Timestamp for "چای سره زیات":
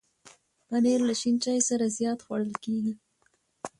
1.43-2.19